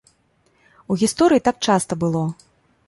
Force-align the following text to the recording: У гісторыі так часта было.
У 0.91 0.97
гісторыі 1.03 1.45
так 1.49 1.57
часта 1.69 1.93
было. 2.07 2.23